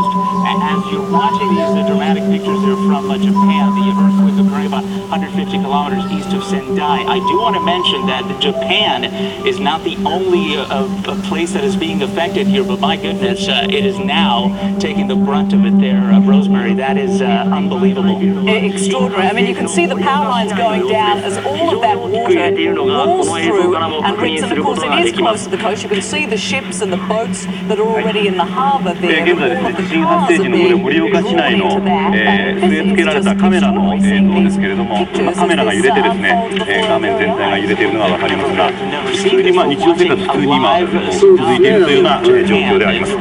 [0.00, 0.46] arriving coast.
[0.46, 4.66] And as you're watching these uh, dramatic pictures there from uh, Japan, the earthquake occurring
[4.66, 9.04] about 150 kilometers east of Sendai, I do want to mention that Japan
[9.46, 13.48] is not the only uh, uh, place that is being affected here, but my goodness,
[13.48, 16.00] uh, it is now taking the brunt of it there.
[16.00, 18.18] Uh, Rosemary, that is uh, unbelievable.
[18.48, 19.28] Extraordinary.
[19.28, 22.10] I mean, you can see the power lines going down as all of that water
[22.76, 25.82] rolls through and brings, and of course it is close to the coast.
[25.82, 29.00] You can see the ships and the boats that are already in the harbour え
[29.00, 29.89] there.
[29.90, 31.64] ー現在 All です of ね、the 地震発 cars 生 are 時のこれ being 盛岡市内の.
[32.14, 38.68] えー、据え付けられたカメラの映像ですけれども、今カメラが揺れてですね、えー画面全体が揺れているのが分かりますが、
[39.06, 40.78] 普通にまあ日常生活普通に今
[41.12, 43.16] 続いているというような、えー状況であります。
[43.16, 43.20] Uh,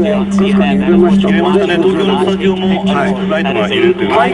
[0.00, 1.34] 揺れましたね、
[1.76, 4.30] 東京のスタジオも、あのライトが揺れるというのが、uh,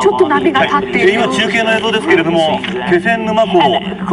[0.00, 1.06] ちょっと波が立っている。
[1.06, 2.60] で今、中継の映像ですけれども、
[2.90, 3.58] 気仙沼港、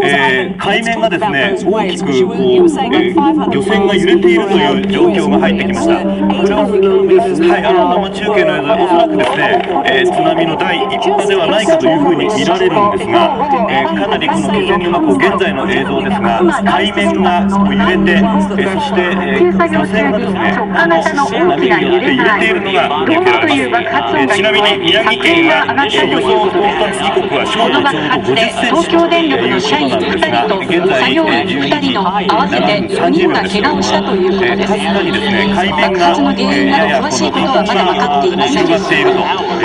[0.03, 5.93] えー海面がですね、大きくこう、えー漁船が揺れているという状況が入ってきました。
[6.03, 13.37] これは、はい、あの生中継の映像、おそらくですね、えー津波の第一波ではないかというふうに見られるんですが、
[13.69, 24.17] えーかなりこの気仙沼港、現在の映像ですが、海面がこう揺れて、えーそして、えー漁船がですね、あの波によって揺れているのが見受けられます。
[24.17, 34.73] えーちなみに宮城県は、えー予想到達時刻は正午ちょうど50センチ東京電力の社員2人と作業員2人の合わせて4人が怪我をしたということです。
[34.73, 38.65] 爆発の原因など詳しいことはまだ分かっていません。
[38.65, 38.71] こ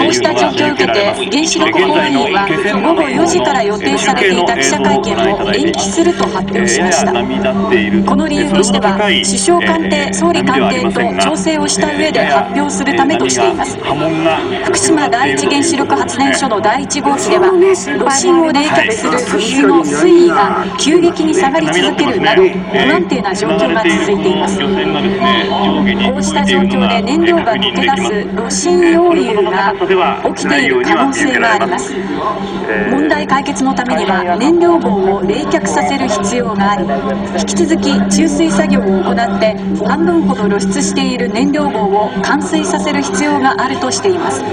[0.08, 2.46] うした状況を受けて、原子力公園は
[2.82, 7.12] 午後4時から予定されていた記者会見を延期すると発表しました。
[7.12, 13.78] この理由としては、首相官邸、総理官邸と調整をした上で発表するためとしています。
[14.64, 17.50] 福島第一原子力発電所の第1号機では、
[17.98, 22.48] 炉心を冷却する水の水位が急激に下がり続けるなど、不
[22.78, 24.58] 安定な状況が続いています。
[24.60, 24.66] こ
[26.18, 29.74] うした状況で燃料が溶け出す炉心溶融が
[30.34, 31.94] 起きている可能性があります。
[32.90, 36.84] 問題解決のためには燃料棒を冷却させる必要があり、
[37.38, 44.44] 引き続き注水作業を行って半分ほど露出している燃料棒を完水させる必要があるとしています。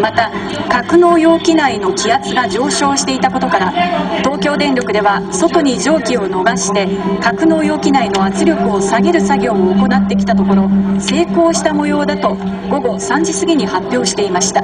[0.00, 0.30] また
[0.68, 3.70] 格納容器内の気圧が上昇していたことから
[4.18, 6.86] 東京電力では外に蒸気を逃して
[7.20, 10.68] 格納容器内の圧力を下げる作業を行ってきたところ
[11.00, 12.36] 成功した模様だと
[12.70, 14.62] 午後3時過ぎに発表していました。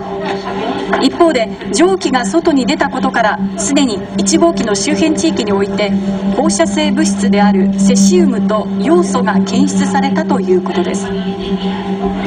[1.03, 5.91] 一方で蒸気が外に出たことからすでに1号機の周辺地域において
[6.37, 11.07] 放射性物質であるセシウムとヨウ素が検出されたということです。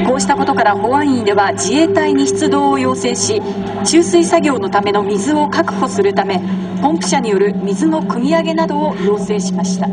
[0.07, 3.41] こうしたことから保安院では自衛隊に出動を要請し
[3.85, 6.41] 注水作業のための水を確保するため
[6.83, 9.87] ポンプ車による水の汲み上げなどを要請しました。